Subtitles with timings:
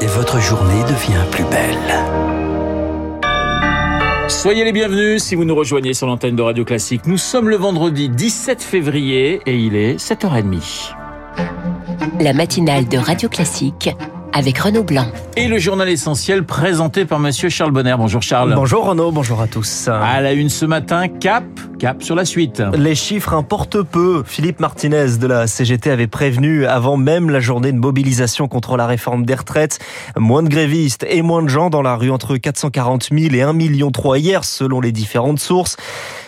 [0.00, 1.76] et votre journée devient plus belle.
[4.28, 7.02] Soyez les bienvenus si vous nous rejoignez sur l'antenne de Radio Classique.
[7.06, 10.94] Nous sommes le vendredi 17 février et il est 7h30.
[12.20, 13.90] La matinale de Radio Classique
[14.32, 15.06] avec Renaud Blanc.
[15.36, 17.96] Et le journal essentiel présenté par monsieur Charles Bonner.
[17.98, 18.54] Bonjour Charles.
[18.54, 19.88] Bonjour Renaud, bonjour à tous.
[19.88, 21.44] À la une ce matin, cap,
[21.80, 22.62] cap sur la suite.
[22.76, 24.22] Les chiffres importent peu.
[24.26, 28.86] Philippe Martinez de la CGT avait prévenu avant même la journée de mobilisation contre la
[28.86, 29.78] réforme des retraites.
[30.14, 33.54] Moins de grévistes et moins de gens dans la rue entre 440 000 et 1
[33.54, 35.78] million 3 hier selon les différentes sources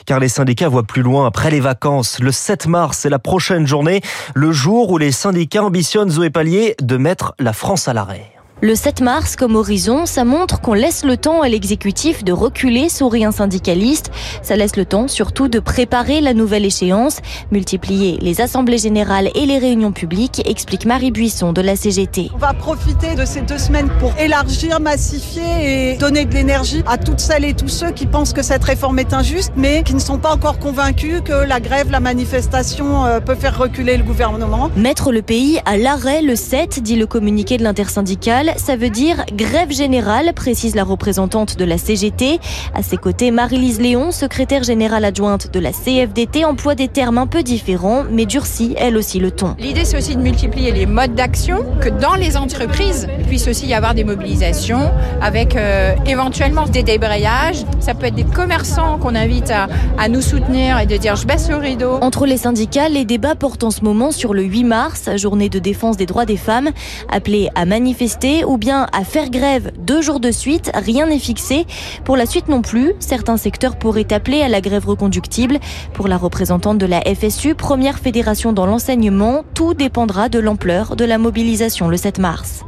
[0.07, 2.19] car les syndicats voient plus loin après les vacances.
[2.19, 4.01] Le 7 mars, c'est la prochaine journée,
[4.35, 8.32] le jour où les syndicats ambitionnent Zoé Pallier de mettre la France à l'arrêt.
[8.65, 12.89] Le 7 mars, comme horizon, ça montre qu'on laisse le temps à l'exécutif de reculer,
[12.89, 14.13] sourit un syndicaliste.
[14.41, 17.17] Ça laisse le temps surtout de préparer la nouvelle échéance,
[17.51, 22.31] multiplier les assemblées générales et les réunions publiques, explique Marie Buisson de la CGT.
[22.33, 26.99] On va profiter de ces deux semaines pour élargir, massifier et donner de l'énergie à
[26.99, 29.99] toutes celles et tous ceux qui pensent que cette réforme est injuste, mais qui ne
[29.99, 34.71] sont pas encore convaincus que la grève, la manifestation euh, peut faire reculer le gouvernement.
[34.77, 39.25] Mettre le pays à l'arrêt le 7, dit le communiqué de l'intersyndicale ça veut dire
[39.35, 42.41] grève générale, précise la représentante de la CGT.
[42.75, 47.27] À ses côtés, Marie-Lise Léon, secrétaire générale adjointe de la CFDT, emploie des termes un
[47.27, 49.55] peu différents, mais durcit elle aussi le ton.
[49.59, 53.67] L'idée, c'est aussi de multiplier les modes d'action, que dans les entreprises, il puisse aussi
[53.67, 57.65] y avoir des mobilisations avec euh, éventuellement des débrayages.
[57.81, 61.27] Ça peut être des commerçants qu'on invite à, à nous soutenir et de dire je
[61.27, 61.99] baisse le rideau.
[62.01, 65.59] Entre les syndicats, les débats portent en ce moment sur le 8 mars, journée de
[65.59, 66.71] défense des droits des femmes,
[67.11, 71.67] appelée à manifester ou bien à faire grève deux jours de suite, rien n'est fixé.
[72.05, 75.59] Pour la suite non plus, certains secteurs pourraient appeler à la grève reconductible.
[75.93, 81.05] Pour la représentante de la FSU, première fédération dans l'enseignement, tout dépendra de l'ampleur de
[81.05, 82.65] la mobilisation le 7 mars.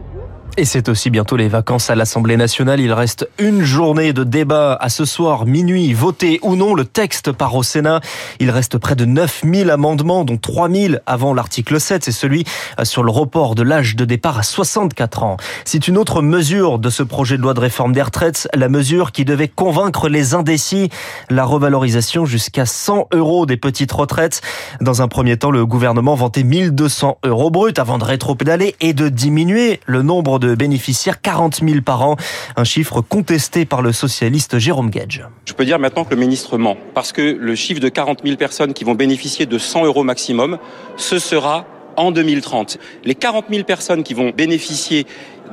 [0.57, 2.79] Et c'est aussi bientôt les vacances à l'Assemblée nationale.
[2.79, 7.33] Il reste une journée de débat à ce soir, minuit, voter ou non le texte
[7.33, 8.01] par au Sénat.
[8.39, 12.05] Il reste près de 9000 amendements, dont 3000 avant l'article 7.
[12.05, 12.45] C'est celui
[12.79, 15.39] euh, sur le report de l'âge de départ à 64 ans.
[15.65, 19.11] C'est une autre mesure de ce projet de loi de réforme des retraites, la mesure
[19.11, 20.89] qui devait convaincre les indécis,
[21.31, 24.41] la revalorisation jusqu'à 100 euros des petites retraites.
[24.81, 29.09] Dans un premier temps, le gouvernement vantait 1200 euros brut avant de rétro-pédaler et de
[29.09, 32.17] diminuer le nombre de de bénéficiaires, 40 000 par an,
[32.57, 35.27] un chiffre contesté par le socialiste Jérôme Gage.
[35.47, 38.37] Je peux dire maintenant que le ministre ment, parce que le chiffre de 40 000
[38.37, 40.59] personnes qui vont bénéficier de 100 euros maximum,
[40.97, 41.67] ce sera
[41.97, 42.79] en 2030.
[43.05, 45.07] Les 40 000 personnes qui vont bénéficier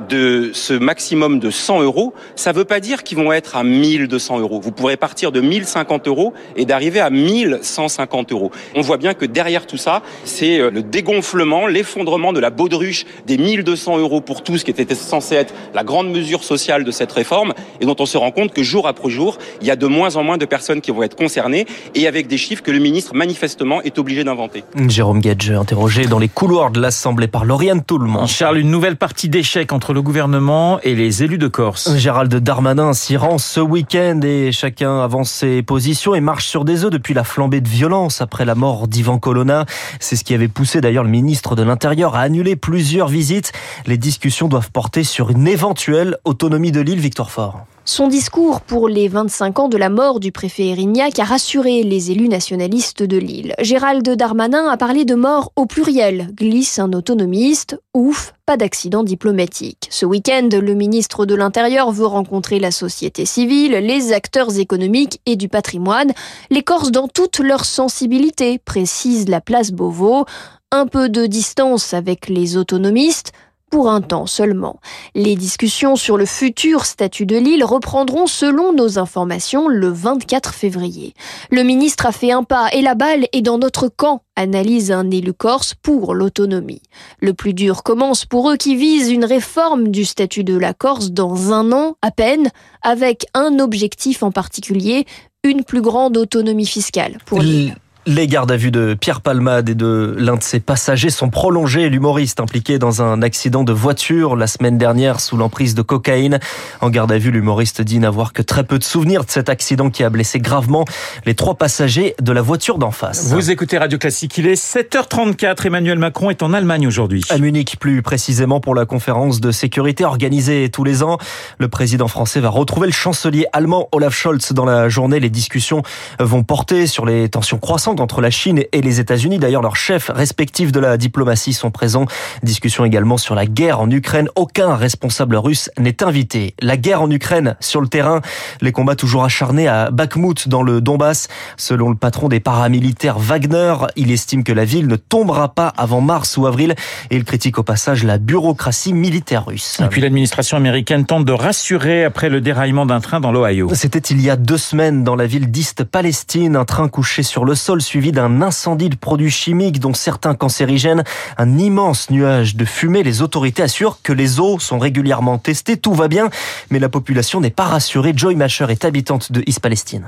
[0.08, 3.64] de ce maximum de 100 euros, ça ne veut pas dire qu'ils vont être à
[3.64, 4.60] 1200 euros.
[4.60, 8.50] Vous pourrez partir de 1050 euros et d'arriver à 1150 euros.
[8.74, 13.04] On voit bien que derrière tout ça, c'est euh, le dégonflement, l'effondrement de la baudruche
[13.26, 17.12] des 1200 euros pour tous, qui était censé être la grande mesure sociale de cette
[17.12, 19.86] réforme, et dont on se rend compte que jour après jour, il y a de
[19.86, 22.78] moins en moins de personnes qui vont être concernées, et avec des chiffres que le
[22.78, 24.64] ministre manifestement est obligé d'inventer.
[24.88, 28.26] Jérôme Gage, interrogé dans les couloirs de l'Assemblée par Lauriane Toulmont.
[28.26, 31.96] Charles, une nouvelle partie d'échec entre le gouvernement et les élus de Corse.
[31.96, 36.84] Gérald Darmanin s'y rend ce week-end et chacun avance ses positions et marche sur des
[36.84, 39.66] œufs depuis la flambée de violence après la mort d'Ivan Colonna.
[40.00, 43.52] C'est ce qui avait poussé d'ailleurs le ministre de l'Intérieur à annuler plusieurs visites.
[43.86, 47.66] Les discussions doivent porter sur une éventuelle autonomie de l'île Victor Fort.
[47.84, 52.12] Son discours pour les 25 ans de la mort du préfet Erignac a rassuré les
[52.12, 53.54] élus nationalistes de Lille.
[53.58, 57.80] Gérald Darmanin a parlé de mort au pluriel, glisse un autonomiste.
[57.92, 59.88] Ouf, pas d'accident diplomatique.
[59.90, 65.34] Ce week-end, le ministre de l'Intérieur veut rencontrer la société civile, les acteurs économiques et
[65.34, 66.12] du patrimoine,
[66.50, 70.24] les Corses dans toute leur sensibilité, précise la place Beauvau.
[70.70, 73.32] Un peu de distance avec les autonomistes,
[73.72, 74.80] pour un temps seulement.
[75.14, 81.14] Les discussions sur le futur statut de l'île reprendront selon nos informations le 24 février.
[81.50, 85.10] Le ministre a fait un pas et la balle est dans notre camp, analyse un
[85.10, 86.82] élu corse pour l'autonomie.
[87.18, 91.10] Le plus dur commence pour eux qui visent une réforme du statut de la Corse
[91.10, 92.50] dans un an à peine,
[92.82, 95.06] avec un objectif en particulier,
[95.44, 97.74] une plus grande autonomie fiscale pour l'île.
[98.04, 101.88] Les gardes à vue de Pierre Palmade et de l'un de ses passagers sont prolongés.
[101.88, 106.40] L'humoriste impliqué dans un accident de voiture la semaine dernière sous l'emprise de cocaïne.
[106.80, 109.88] En garde à vue, l'humoriste dit n'avoir que très peu de souvenirs de cet accident
[109.88, 110.84] qui a blessé gravement
[111.26, 113.32] les trois passagers de la voiture d'en face.
[113.32, 115.64] Vous écoutez Radio Classique, il est 7h34.
[115.66, 117.22] Emmanuel Macron est en Allemagne aujourd'hui.
[117.30, 121.18] À Munich, plus précisément pour la conférence de sécurité organisée tous les ans.
[121.58, 125.20] Le président français va retrouver le chancelier allemand Olaf Scholz dans la journée.
[125.20, 125.82] Les discussions
[126.18, 129.38] vont porter sur les tensions croissantes entre la Chine et les États-Unis.
[129.38, 132.06] D'ailleurs, leurs chefs respectifs de la diplomatie sont présents.
[132.42, 134.28] Discussion également sur la guerre en Ukraine.
[134.36, 136.54] Aucun responsable russe n'est invité.
[136.60, 138.20] La guerre en Ukraine sur le terrain,
[138.60, 141.28] les combats toujours acharnés à Bakhmut dans le Donbass.
[141.56, 146.00] Selon le patron des paramilitaires Wagner, il estime que la ville ne tombera pas avant
[146.00, 146.74] mars ou avril
[147.10, 149.80] et il critique au passage la bureaucratie militaire russe.
[149.80, 153.68] Et puis l'administration américaine tente de rassurer après le déraillement d'un train dans l'Ohio.
[153.74, 157.44] C'était il y a deux semaines dans la ville d'East Palestine, un train couché sur
[157.44, 161.04] le sol suivi d'un incendie de produits chimiques dont certains cancérigènes,
[161.36, 163.02] un immense nuage de fumée.
[163.02, 166.30] Les autorités assurent que les eaux sont régulièrement testées, tout va bien,
[166.70, 168.14] mais la population n'est pas rassurée.
[168.16, 170.06] Joy Masher est habitante de East Palestine.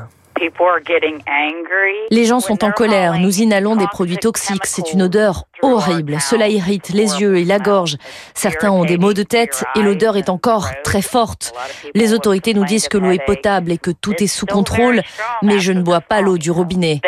[2.11, 3.15] Les gens sont en colère.
[3.19, 4.67] Nous inhalons des produits toxiques.
[4.67, 6.21] C'est une odeur horrible.
[6.21, 7.97] Cela irrite les yeux et la gorge.
[8.35, 11.53] Certains ont des maux de tête et l'odeur est encore très forte.
[11.95, 15.03] Les autorités nous disent que l'eau est potable et que tout est sous contrôle,
[15.43, 17.01] mais je ne bois pas l'eau du robinet.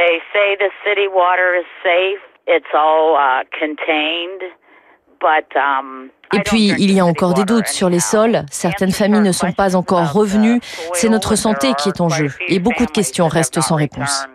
[6.33, 8.45] Et puis, il y a encore des doutes sur les sols.
[8.51, 10.61] Certaines familles ne sont pas encore revenues.
[10.93, 12.31] C'est notre santé qui est en jeu.
[12.49, 14.27] Et beaucoup de questions restent sans réponse.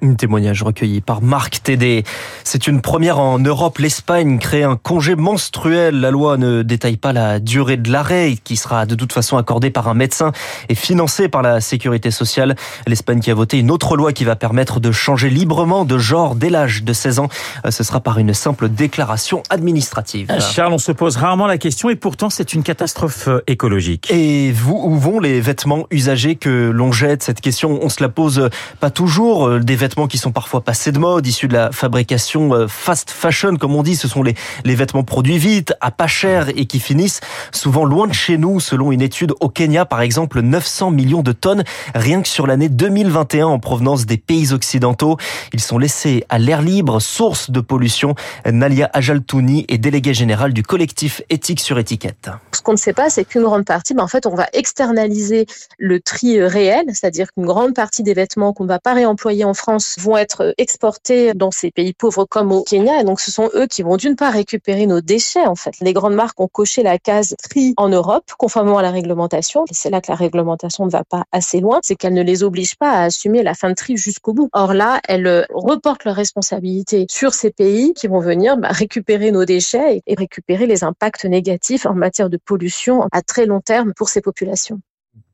[0.00, 2.04] Un témoignage recueilli par Marc Tédé.
[2.44, 3.78] C'est une première en Europe.
[3.78, 6.00] L'Espagne crée un congé menstruel.
[6.00, 9.70] La loi ne détaille pas la durée de l'arrêt qui sera de toute façon accordé
[9.70, 10.30] par un médecin
[10.68, 12.54] et financé par la sécurité sociale.
[12.86, 16.36] L'Espagne qui a voté une autre loi qui va permettre de changer librement de genre
[16.36, 17.28] dès l'âge de 16 ans.
[17.68, 20.30] Ce sera par une simple déclaration administrative.
[20.38, 24.08] Charles, on se pose rarement la question et pourtant c'est une catastrophe écologique.
[24.12, 28.08] Et vous, où vont les vêtements usagés que l'on jette Cette question, on se la
[28.08, 29.60] pose pas toujours.
[29.60, 33.56] Des vêtements qui sont parfois passés de mode, issus de la fabrication euh, fast fashion,
[33.56, 33.96] comme on dit.
[33.96, 34.34] Ce sont les,
[34.64, 37.20] les vêtements produits vite, à pas cher et qui finissent
[37.52, 38.60] souvent loin de chez nous.
[38.60, 41.64] Selon une étude au Kenya, par exemple, 900 millions de tonnes
[41.94, 45.16] rien que sur l'année 2021 en provenance des pays occidentaux.
[45.52, 48.14] Ils sont laissés à l'air libre, source de pollution.
[48.46, 52.30] Nalia Ajaltouni est déléguée générale du collectif Éthique sur étiquette.
[52.52, 55.46] Ce qu'on ne sait pas, c'est qu'une grande partie, ben en fait, on va externaliser
[55.78, 59.54] le tri réel, c'est-à-dire qu'une grande partie des vêtements qu'on ne va pas réemployer en
[59.54, 63.00] France vont être exportés dans ces pays pauvres comme au Kenya.
[63.00, 65.74] Et donc, ce sont eux qui vont d'une part récupérer nos déchets, en fait.
[65.80, 69.64] Les grandes marques ont coché la case tri en Europe, conformément à la réglementation.
[69.70, 71.78] Et c'est là que la réglementation ne va pas assez loin.
[71.84, 74.48] C'est qu'elle ne les oblige pas à assumer la fin de tri jusqu'au bout.
[74.52, 79.44] Or là, elles reportent leur responsabilité sur ces pays qui vont venir bah, récupérer nos
[79.44, 84.08] déchets et récupérer les impacts négatifs en matière de pollution à très long terme pour
[84.08, 84.80] ces populations.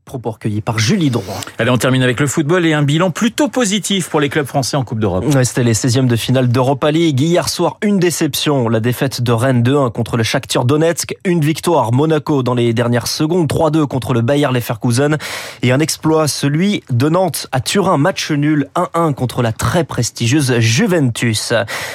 [0.06, 1.35] Propos recueillis par Julie Droit.
[1.58, 4.76] Allez, on termine avec le football et un bilan plutôt positif pour les clubs français
[4.76, 5.25] en Coupe d'Europe.
[5.43, 7.20] C'était les 16e de finale d'Europa League.
[7.20, 8.69] Hier soir, une déception.
[8.69, 11.17] La défaite de Rennes 2-1 contre le Shakhtar Donetsk.
[11.25, 13.49] Une victoire Monaco dans les dernières secondes.
[13.49, 15.19] 3-2 contre le Bayer Leverkusen.
[15.62, 17.99] Et un exploit, celui de Nantes à Turin.
[17.99, 21.53] Match nul 1-1 contre la très prestigieuse Juventus.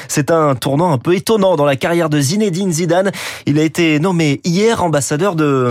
[0.10, 3.12] C'est un tournant un peu étonnant dans la carrière de Zinedine Zidane.
[3.46, 5.70] Il a été nommé hier ambassadeur de...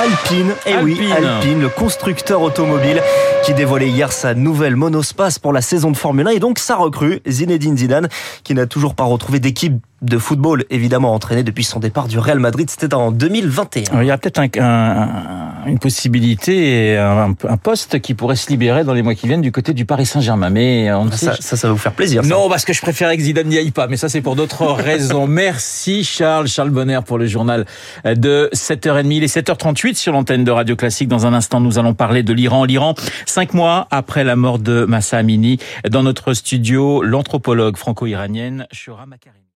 [0.00, 3.02] Alpine, eh oui, Alpine, le constructeur automobile
[3.48, 6.76] qui dévoilait hier sa nouvelle monospace pour la saison de Formule 1 et donc sa
[6.76, 8.08] recrue, Zinedine Zidane,
[8.44, 12.38] qui n'a toujours pas retrouvé d'équipe de football, évidemment entraîné depuis son départ du Real
[12.38, 14.02] Madrid, c'était en 2021.
[14.02, 18.94] il y a peut-être un, une possibilité, un, un, poste qui pourrait se libérer dans
[18.94, 20.50] les mois qui viennent du côté du Paris Saint-Germain.
[20.50, 22.22] Mais on ça, ça, ça, va vous faire plaisir.
[22.22, 22.28] Ça.
[22.28, 24.66] Non, parce que je préférais que Zidane n'y aille pas, mais ça c'est pour d'autres
[24.72, 25.26] raisons.
[25.26, 27.66] Merci Charles, Charles Bonner pour le journal
[28.04, 29.10] de 7h30.
[29.10, 31.08] Il est 7h38 sur l'antenne de Radio Classique.
[31.08, 32.64] Dans un instant, nous allons parler de l'Iran.
[32.64, 32.94] L'Iran,
[33.38, 39.38] cinq mois après la mort de Massa Amini, dans notre studio, l'anthropologue franco-iranienne Shura Makarine.